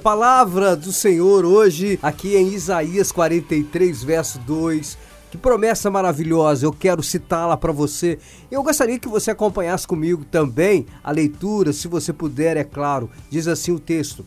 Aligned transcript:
Palavra 0.00 0.76
do 0.76 0.92
Senhor 0.92 1.44
hoje, 1.44 1.98
aqui 2.00 2.36
em 2.36 2.54
Isaías 2.54 3.10
43, 3.10 4.04
verso 4.04 4.38
2. 4.38 4.96
Que 5.28 5.36
promessa 5.36 5.90
maravilhosa, 5.90 6.64
eu 6.64 6.72
quero 6.72 7.02
citá-la 7.02 7.56
para 7.56 7.72
você. 7.72 8.16
Eu 8.48 8.62
gostaria 8.62 8.96
que 8.96 9.08
você 9.08 9.32
acompanhasse 9.32 9.88
comigo 9.88 10.24
também 10.24 10.86
a 11.02 11.10
leitura, 11.10 11.72
se 11.72 11.88
você 11.88 12.12
puder, 12.12 12.56
é 12.56 12.62
claro. 12.62 13.10
Diz 13.28 13.48
assim 13.48 13.72
o 13.72 13.80
texto: 13.80 14.24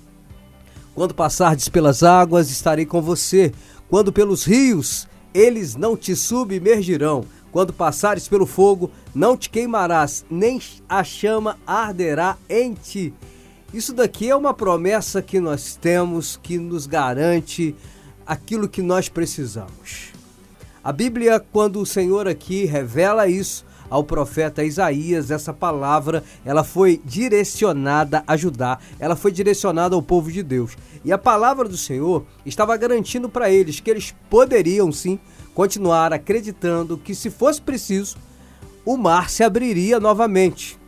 Quando 0.94 1.16
passardes 1.16 1.70
pelas 1.70 2.04
águas, 2.04 2.52
estarei 2.52 2.86
com 2.86 3.02
você. 3.02 3.54
Quando 3.90 4.12
pelos 4.12 4.44
rios, 4.44 5.08
eles 5.34 5.78
não 5.78 5.96
te 5.96 6.18
submergirão. 6.18 7.24
Quando 7.50 7.72
passares 7.72 8.28
pelo 8.28 8.46
fogo, 8.46 8.92
não 9.16 9.38
te 9.38 9.50
queimarás, 9.50 10.26
nem 10.30 10.62
a 10.90 11.02
chama 11.02 11.58
arderá 11.66 12.36
em 12.50 12.74
ti. 12.74 13.14
Isso 13.74 13.94
daqui 13.94 14.30
é 14.30 14.36
uma 14.36 14.54
promessa 14.54 15.22
que 15.22 15.40
nós 15.40 15.76
temos 15.76 16.38
que 16.42 16.58
nos 16.58 16.86
garante 16.86 17.74
aquilo 18.26 18.68
que 18.68 18.82
nós 18.82 19.08
precisamos. 19.08 20.12
A 20.84 20.92
Bíblia, 20.92 21.40
quando 21.40 21.80
o 21.80 21.86
Senhor 21.86 22.28
aqui 22.28 22.66
revela 22.66 23.28
isso 23.28 23.66
ao 23.90 24.04
profeta 24.04 24.64
Isaías, 24.64 25.32
essa 25.32 25.54
palavra, 25.54 26.24
ela 26.44 26.66
foi 26.66 27.02
direcionada 27.06 28.24
a 28.28 28.36
Judá, 28.36 28.78
ela 29.00 29.16
foi 29.16 29.32
direcionada 29.32 29.96
ao 29.96 30.02
povo 30.02 30.30
de 30.30 30.44
Deus. 30.44 30.76
E 31.06 31.12
a 31.12 31.18
palavra 31.18 31.70
do 31.70 31.78
Senhor 31.78 32.26
estava 32.46 32.76
garantindo 32.76 33.30
para 33.30 33.50
eles 33.50 33.80
que 33.80 33.90
eles 33.90 34.14
poderiam 34.30 34.92
sim 34.92 35.18
continuar 35.54 36.12
acreditando 36.12 36.98
que 36.98 37.16
se 37.16 37.30
fosse 37.30 37.62
preciso, 37.62 38.18
o 38.84 38.98
mar 38.98 39.30
se 39.30 39.44
abriria 39.44 40.00
novamente. 40.00 40.81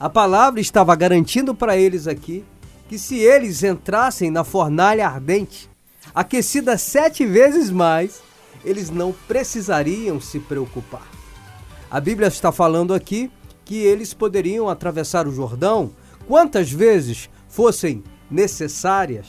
A 0.00 0.08
palavra 0.08 0.60
estava 0.60 0.94
garantindo 0.94 1.52
para 1.52 1.76
eles 1.76 2.06
aqui 2.06 2.44
que 2.88 2.96
se 2.96 3.16
eles 3.16 3.64
entrassem 3.64 4.30
na 4.30 4.44
fornalha 4.44 5.04
ardente, 5.04 5.68
aquecida 6.14 6.78
sete 6.78 7.26
vezes 7.26 7.68
mais, 7.68 8.22
eles 8.64 8.90
não 8.90 9.12
precisariam 9.26 10.20
se 10.20 10.38
preocupar. 10.38 11.06
A 11.90 12.00
Bíblia 12.00 12.28
está 12.28 12.52
falando 12.52 12.94
aqui 12.94 13.28
que 13.64 13.76
eles 13.76 14.14
poderiam 14.14 14.68
atravessar 14.68 15.26
o 15.26 15.34
Jordão 15.34 15.90
quantas 16.28 16.70
vezes 16.70 17.28
fossem 17.48 18.04
necessárias. 18.30 19.26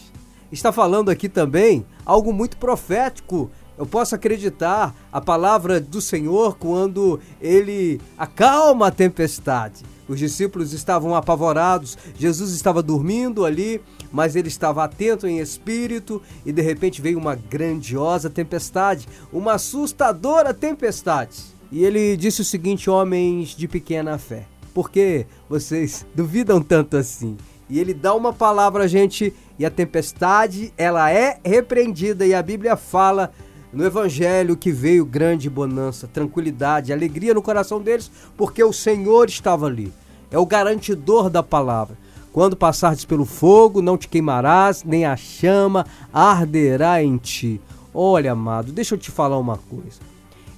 Está 0.52 0.72
falando 0.72 1.10
aqui 1.10 1.28
também 1.28 1.84
algo 2.06 2.32
muito 2.32 2.58
profético. 2.58 3.50
Eu 3.76 3.88
posso 3.88 4.14
acreditar 4.14 4.96
a 5.12 5.20
palavra 5.20 5.82
do 5.82 6.00
Senhor 6.00 6.58
quando 6.58 7.20
ele 7.42 8.00
acalma 8.18 8.88
a 8.88 8.92
tempestade. 8.92 9.84
Os 10.10 10.18
discípulos 10.18 10.74
estavam 10.74 11.16
apavorados, 11.16 11.96
Jesus 12.18 12.52
estava 12.52 12.82
dormindo 12.82 13.46
ali, 13.46 13.80
mas 14.12 14.36
ele 14.36 14.48
estava 14.48 14.84
atento 14.84 15.28
em 15.28 15.38
espírito 15.38 16.20
e 16.44 16.52
de 16.52 16.64
repente 16.64 17.00
veio 17.00 17.20
uma 17.20 17.36
grandiosa 17.36 18.28
tempestade, 18.28 19.08
uma 19.32 19.54
assustadora 19.54 20.52
tempestade. 20.52 21.38
E 21.72 21.86
ele 21.86 22.18
disse 22.18 22.42
o 22.42 22.46
seguinte: 22.46 22.90
Homens 22.90 23.50
de 23.50 23.68
pequena 23.68 24.18
fé, 24.18 24.48
por 24.74 24.90
que 24.90 25.28
vocês 25.48 26.04
duvidam 26.16 26.60
tanto 26.60 26.98
assim? 26.98 27.38
E 27.70 27.80
ele 27.80 27.94
dá 27.94 28.16
uma 28.16 28.34
palavra 28.34 28.86
a 28.86 28.88
gente 28.88 29.32
e 29.60 29.66
a 29.66 29.70
tempestade, 29.70 30.74
ela 30.76 31.12
é 31.12 31.40
repreendida 31.46 32.26
e 32.26 32.34
a 32.34 32.42
Bíblia 32.42 32.76
fala 32.76 33.32
no 33.72 33.86
evangelho 33.86 34.58
que 34.58 34.72
veio 34.72 35.06
grande 35.06 35.50
bonança, 35.50 36.08
tranquilidade, 36.08 36.92
alegria 36.92 37.34
no 37.34 37.42
coração 37.42 37.82
deles, 37.82 38.12
porque 38.36 38.64
o 38.64 38.74
Senhor 38.74 39.30
estava 39.30 39.68
ali. 39.68 39.94
É 40.32 40.38
o 40.38 40.46
garantidor 40.46 41.30
da 41.30 41.44
palavra. 41.44 41.98
Quando 42.32 42.56
passares 42.56 43.06
pelo 43.06 43.26
fogo, 43.26 43.82
não 43.82 43.98
te 43.98 44.08
queimarás, 44.08 44.84
nem 44.84 45.06
a 45.06 45.16
chama 45.16 45.86
arderá 46.14 47.04
em 47.04 47.18
ti. 47.18 47.60
Olha, 47.94 48.34
amado, 48.34 48.72
deixa 48.72 48.96
eu 48.96 49.00
te 49.00 49.10
falar 49.10 49.38
uma 49.38 49.58
coisa. 49.58 50.00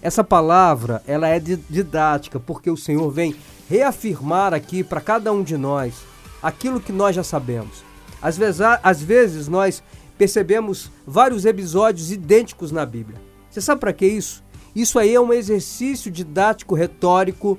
Essa 0.01 0.23
palavra, 0.23 1.01
ela 1.07 1.27
é 1.27 1.39
didática, 1.39 2.39
porque 2.39 2.69
o 2.69 2.77
Senhor 2.77 3.09
vem 3.09 3.35
reafirmar 3.69 4.53
aqui 4.53 4.83
para 4.83 4.99
cada 4.99 5.31
um 5.31 5.43
de 5.43 5.55
nós 5.57 5.93
aquilo 6.41 6.81
que 6.81 6.91
nós 6.91 7.15
já 7.15 7.23
sabemos. 7.23 7.83
Às 8.21 8.37
vezes, 8.37 8.61
às 8.61 9.01
vezes 9.01 9.47
nós 9.47 9.81
percebemos 10.21 10.91
vários 11.03 11.45
episódios 11.45 12.11
idênticos 12.11 12.71
na 12.71 12.85
Bíblia. 12.85 13.19
Você 13.49 13.59
sabe 13.59 13.81
para 13.81 13.91
que 13.91 14.05
isso? 14.05 14.43
Isso 14.75 14.99
aí 14.99 15.15
é 15.15 15.19
um 15.19 15.33
exercício 15.33 16.11
didático 16.11 16.75
retórico. 16.75 17.57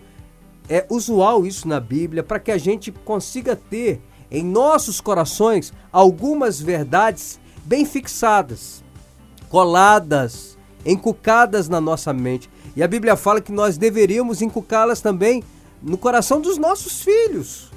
É 0.68 0.86
usual 0.88 1.44
isso 1.44 1.66
na 1.66 1.80
Bíblia 1.80 2.22
para 2.22 2.38
que 2.38 2.52
a 2.52 2.58
gente 2.58 2.92
consiga 2.92 3.56
ter 3.56 4.00
em 4.30 4.44
nossos 4.44 5.00
corações 5.00 5.72
algumas 5.90 6.60
verdades 6.60 7.40
bem 7.64 7.84
fixadas, 7.84 8.84
coladas, 9.48 10.56
encucadas 10.86 11.68
na 11.68 11.80
nossa 11.80 12.12
mente. 12.12 12.48
E 12.76 12.82
a 12.84 12.86
Bíblia 12.86 13.16
fala 13.16 13.40
que 13.40 13.50
nós 13.50 13.76
deveríamos 13.76 14.40
encucá-las 14.40 15.00
também 15.00 15.42
no 15.82 15.98
coração 15.98 16.40
dos 16.40 16.58
nossos 16.58 17.02
filhos. 17.02 17.72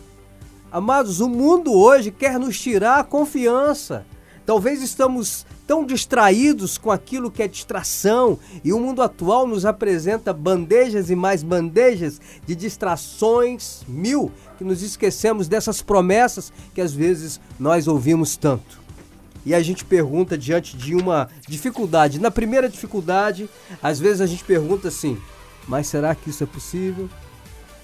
Amados, 0.72 1.22
o 1.22 1.28
mundo 1.28 1.74
hoje 1.74 2.12
quer 2.12 2.38
nos 2.38 2.60
tirar 2.60 3.00
a 3.00 3.04
confiança. 3.04 4.06
Talvez 4.46 4.84
estamos 4.84 5.46
tão 5.66 5.84
distraídos 5.84 6.78
com 6.78 6.92
aquilo 6.92 7.32
que 7.32 7.42
é 7.42 7.48
distração 7.48 8.38
e 8.64 8.72
o 8.72 8.80
mundo 8.80 9.02
atual 9.02 9.48
nos 9.48 9.66
apresenta 9.66 10.32
bandejas 10.32 11.10
e 11.10 11.16
mais 11.16 11.42
bandejas 11.42 12.22
de 12.46 12.56
distrações 12.56 13.82
mil 13.88 14.32
que 14.58 14.64
nos 14.64 14.84
esquecemos 14.84 15.48
dessas 15.48 15.82
promessas 15.82 16.54
que 16.76 16.82
às 16.82 16.94
vezes 16.94 17.40
nós 17.60 17.88
ouvimos 17.88 18.38
tanto. 18.38 18.80
E 19.44 19.54
a 19.54 19.62
gente 19.62 19.84
pergunta 19.84 20.38
diante 20.38 20.78
de 20.78 20.96
uma 20.96 21.30
dificuldade. 21.48 22.20
Na 22.20 22.32
primeira 22.32 22.70
dificuldade, 22.70 23.50
às 23.82 24.00
vezes 24.00 24.22
a 24.22 24.26
gente 24.26 24.44
pergunta 24.44 24.88
assim: 24.88 25.18
mas 25.68 25.88
será 25.88 26.14
que 26.16 26.30
isso 26.30 26.44
é 26.44 26.48
possível? 26.48 27.10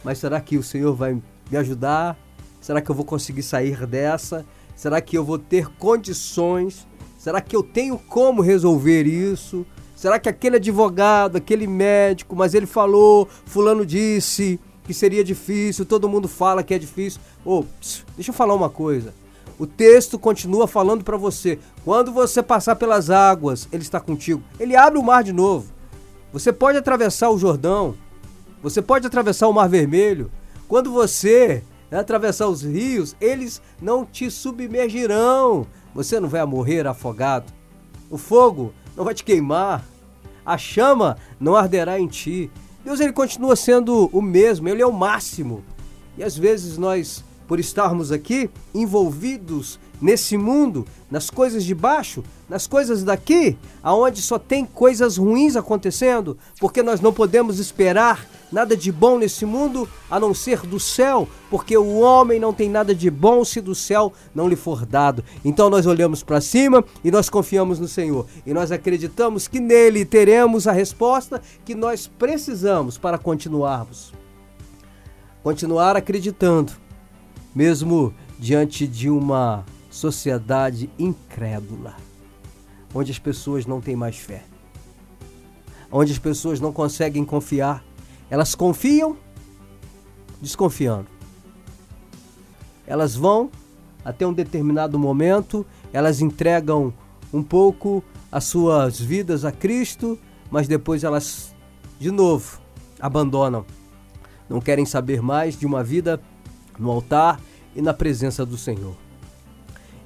Mas 0.04 0.18
será 0.18 0.40
que 0.42 0.58
o 0.58 0.64
Senhor 0.64 0.96
vai 0.96 1.14
me 1.14 1.58
ajudar? 1.58 2.18
Será 2.60 2.82
que 2.82 2.90
eu 2.90 2.96
vou 2.96 3.06
conseguir 3.06 3.44
sair 3.44 3.86
dessa? 3.86 4.46
Será 4.82 5.00
que 5.00 5.16
eu 5.16 5.24
vou 5.24 5.38
ter 5.38 5.68
condições? 5.78 6.88
Será 7.16 7.40
que 7.40 7.56
eu 7.56 7.62
tenho 7.62 8.00
como 8.00 8.42
resolver 8.42 9.04
isso? 9.04 9.64
Será 9.96 10.18
que 10.18 10.28
aquele 10.28 10.56
advogado, 10.56 11.36
aquele 11.36 11.68
médico, 11.68 12.36
mas 12.36 12.56
ele 12.56 12.66
falou, 12.66 13.30
fulano 13.46 13.86
disse 13.86 14.60
que 14.84 14.92
seria 14.92 15.24
difícil, 15.24 15.86
todo 15.86 16.10
mundo 16.10 16.28
fala 16.28 16.64
que 16.64 16.74
é 16.74 16.80
difícil. 16.80 17.22
Oh, 17.46 17.64
deixa 18.16 18.32
eu 18.32 18.34
falar 18.34 18.56
uma 18.56 18.72
coisa. 18.72 19.14
O 19.60 19.68
texto 19.68 20.18
continua 20.18 20.66
falando 20.68 21.04
para 21.04 21.16
você. 21.16 21.60
Quando 21.86 22.12
você 22.12 22.42
passar 22.42 22.76
pelas 22.76 23.12
águas, 23.12 23.68
ele 23.72 23.84
está 23.84 24.00
contigo. 24.00 24.42
Ele 24.60 24.76
abre 24.76 24.98
o 24.98 25.04
mar 25.04 25.24
de 25.24 25.32
novo. 25.32 25.72
Você 26.34 26.52
pode 26.52 26.80
atravessar 26.80 27.30
o 27.30 27.38
Jordão. 27.38 27.94
Você 28.64 28.82
pode 28.82 29.06
atravessar 29.06 29.48
o 29.48 29.54
Mar 29.54 29.70
Vermelho. 29.70 30.32
Quando 30.68 30.92
você 30.92 31.62
atravessar 32.00 32.48
os 32.48 32.62
rios, 32.62 33.16
eles 33.20 33.62
não 33.82 34.06
te 34.06 34.32
submergirão. 34.32 35.68
Você 35.94 36.20
não 36.20 36.30
vai 36.30 36.46
morrer 36.46 36.88
afogado. 36.88 37.52
O 38.10 38.18
fogo 38.18 38.74
não 38.96 39.04
vai 39.04 39.14
te 39.14 39.24
queimar. 39.24 39.86
A 40.46 40.58
chama 40.58 41.18
não 41.40 41.56
arderá 41.56 42.00
em 42.00 42.08
ti. 42.08 42.50
Deus 42.84 43.00
ele 43.00 43.14
continua 43.14 43.56
sendo 43.56 44.10
o 44.12 44.22
mesmo, 44.22 44.68
ele 44.68 44.82
é 44.82 44.88
o 44.88 44.92
máximo. 44.92 45.64
E 46.18 46.24
às 46.24 46.38
vezes 46.38 46.78
nós, 46.78 47.24
por 47.52 47.60
estarmos 47.60 48.14
aqui 48.14 48.50
envolvidos 48.74 49.78
nesse 50.02 50.38
mundo, 50.38 50.88
nas 51.10 51.30
coisas 51.30 51.66
de 51.66 51.76
baixo, 51.76 52.24
nas 52.48 52.66
coisas 52.66 53.04
daqui, 53.04 53.58
aonde 53.84 54.22
só 54.22 54.40
tem 54.40 54.66
coisas 54.66 55.18
ruins 55.18 55.58
acontecendo, 55.58 56.38
porque 56.62 56.82
nós 56.82 57.02
não 57.02 57.12
podemos 57.12 57.60
esperar 57.60 58.26
nada 58.54 58.74
de 58.74 58.90
bom 58.90 59.18
nesse 59.18 59.46
mundo 59.46 59.86
a 60.10 60.18
não 60.18 60.34
ser 60.34 60.62
do 60.62 60.80
céu, 60.80 61.28
porque 61.50 61.76
o 61.76 62.00
homem 62.00 62.40
não 62.40 62.54
tem 62.54 62.70
nada 62.70 62.96
de 62.96 63.12
bom 63.12 63.44
se 63.44 63.60
do 63.60 63.76
céu 63.76 64.14
não 64.34 64.48
lhe 64.48 64.56
for 64.56 64.86
dado. 64.86 65.22
Então 65.44 65.70
nós 65.70 65.86
olhamos 65.86 66.24
para 66.24 66.40
cima 66.40 66.82
e 67.04 67.12
nós 67.12 67.30
confiamos 67.30 67.80
no 67.80 67.88
Senhor 67.90 68.28
e 68.46 68.54
nós 68.54 68.72
acreditamos 68.72 69.50
que 69.50 69.60
nele 69.60 70.06
teremos 70.06 70.70
a 70.70 70.72
resposta 70.72 71.42
que 71.66 71.76
nós 71.76 72.08
precisamos 72.08 72.98
para 72.98 73.18
continuarmos. 73.18 74.14
Continuar 75.44 75.98
acreditando, 75.98 76.72
mesmo 77.54 78.14
diante 78.40 78.88
de 78.88 79.10
uma 79.10 79.66
sociedade 79.90 80.90
incrédula, 80.98 81.96
onde 82.94 83.12
as 83.12 83.20
pessoas 83.20 83.66
não 83.66 83.82
têm 83.82 83.96
mais 83.96 84.18
fé, 84.18 84.44
onde 85.92 86.12
as 86.12 86.20
pessoas 86.20 86.60
não 86.60 86.72
conseguem 86.72 87.26
confiar, 87.26 87.84
elas 88.30 88.56
confiam 88.56 89.18
desconfiando. 90.42 91.08
Elas 92.88 93.16
vão 93.16 93.50
até 94.04 94.26
um 94.26 94.34
determinado 94.34 94.98
momento, 94.98 95.66
elas 95.94 96.22
entregam 96.22 96.94
um 97.32 97.44
pouco 97.44 98.04
as 98.32 98.46
suas 98.46 99.00
vidas 99.00 99.46
a 99.46 99.52
Cristo, 99.52 100.18
mas 100.50 100.68
depois 100.68 101.04
elas 101.04 101.54
de 102.00 102.10
novo 102.10 102.60
abandonam. 103.00 103.66
Não 104.50 104.60
querem 104.60 104.86
saber 104.86 105.22
mais 105.22 105.58
de 105.58 105.66
uma 105.66 105.84
vida 105.84 106.20
no 106.78 106.92
altar 106.92 107.40
e 107.76 107.82
na 107.82 107.94
presença 107.94 108.46
do 108.46 108.58
Senhor. 108.58 108.96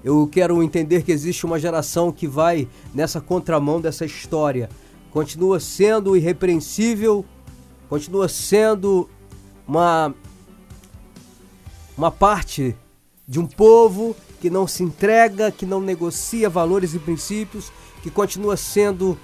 Eu 0.04 0.28
quero 0.32 0.62
entender 0.62 1.04
que 1.04 1.12
existe 1.12 1.46
uma 1.46 1.60
geração 1.60 2.12
que 2.12 2.28
vai 2.28 2.68
nessa 2.94 3.20
contramão 3.20 3.82
dessa 3.82 4.06
história. 4.06 4.70
Continua 5.10 5.60
sendo 5.60 6.16
irrepreensível, 6.16 7.26
continua 7.90 8.28
sendo 8.28 9.10
uma 9.68 10.14
uma 11.98 12.12
parte 12.12 12.76
de 13.28 13.40
um 13.40 13.48
povo 13.48 14.16
que 14.40 14.50
não 14.50 14.68
se 14.68 14.84
entrega, 14.84 15.52
que 15.52 15.66
não 15.66 15.80
negocia 15.82 16.50
valores 16.50 16.94
e 16.94 17.00
princípios, 17.00 17.72
que 18.04 18.12
continua 18.12 18.56
sendo 18.58 19.18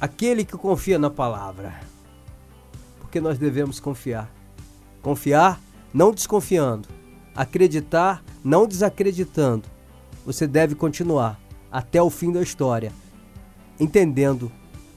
aquele 0.00 0.44
que 0.44 0.56
confia 0.56 0.98
na 0.98 1.10
palavra. 1.10 1.80
Porque 3.00 3.20
nós 3.20 3.38
devemos 3.38 3.80
confiar. 3.80 4.30
Confiar 5.02 5.60
não 5.94 6.12
desconfiando. 6.12 6.88
Acreditar 7.34 8.22
não 8.44 8.66
desacreditando. 8.66 9.68
Você 10.26 10.46
deve 10.46 10.74
continuar 10.74 11.40
até 11.70 12.02
o 12.02 12.10
fim 12.10 12.32
da 12.32 12.42
história, 12.42 12.92
entendendo 13.78 14.50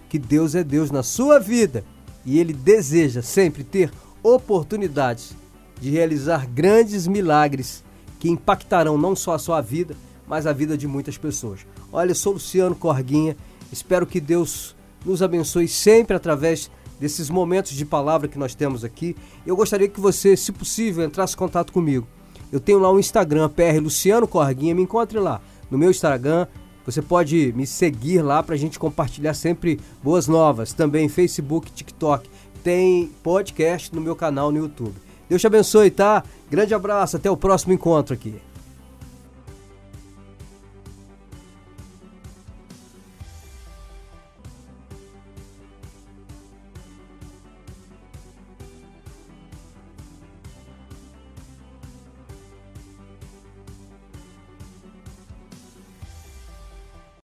que 0.09 0.17
Deus 0.17 0.55
é 0.55 0.63
Deus 0.63 0.91
na 0.91 1.03
sua 1.03 1.39
vida 1.39 1.83
e 2.25 2.39
Ele 2.39 2.53
deseja 2.53 3.21
sempre 3.21 3.63
ter 3.63 3.91
oportunidades 4.23 5.35
de 5.79 5.89
realizar 5.91 6.47
grandes 6.47 7.07
milagres 7.07 7.83
que 8.19 8.29
impactarão 8.29 8.97
não 8.97 9.15
só 9.15 9.33
a 9.33 9.39
sua 9.39 9.61
vida, 9.61 9.95
mas 10.27 10.45
a 10.45 10.53
vida 10.53 10.77
de 10.77 10.87
muitas 10.87 11.17
pessoas. 11.17 11.65
Olha, 11.91 12.13
sou 12.13 12.33
Luciano 12.33 12.75
Corguinha, 12.75 13.37
espero 13.71 14.05
que 14.05 14.19
Deus 14.19 14.75
nos 15.05 15.21
abençoe 15.21 15.67
sempre 15.67 16.15
através 16.15 16.69
desses 16.99 17.29
momentos 17.29 17.73
de 17.73 17.85
palavra 17.85 18.27
que 18.27 18.39
nós 18.39 18.55
temos 18.55 18.83
aqui. 18.83 19.15
Eu 19.45 19.55
gostaria 19.55 19.87
que 19.87 19.99
você, 19.99 20.35
se 20.35 20.51
possível, 20.51 21.03
entrasse 21.03 21.35
em 21.35 21.37
contato 21.37 21.71
comigo. 21.71 22.07
Eu 22.51 22.59
tenho 22.59 22.79
lá 22.79 22.91
um 22.91 22.99
Instagram, 22.99 23.49
PR 23.49 23.81
Luciano 23.81 24.27
Corguinha, 24.27 24.73
me 24.73 24.83
encontre 24.83 25.19
lá 25.19 25.41
no 25.69 25.77
meu 25.77 25.91
Instagram. 25.91 26.47
Você 26.85 27.01
pode 27.01 27.53
me 27.53 27.67
seguir 27.67 28.21
lá 28.21 28.41
para 28.41 28.55
a 28.55 28.57
gente 28.57 28.79
compartilhar 28.79 29.33
sempre 29.33 29.79
boas 30.01 30.27
novas. 30.27 30.71
Também 30.71 31.09
Facebook, 31.09 31.71
TikTok. 31.71 32.29
Tem 32.63 33.11
podcast 33.21 33.93
no 33.93 33.99
meu 33.99 34.15
canal 34.15 34.51
no 34.51 34.59
YouTube. 34.59 34.95
Deus 35.27 35.41
te 35.41 35.47
abençoe, 35.47 35.91
tá? 35.91 36.23
Grande 36.49 36.73
abraço, 36.73 37.17
até 37.17 37.29
o 37.29 37.35
próximo 37.35 37.73
encontro 37.73 38.13
aqui. 38.13 38.35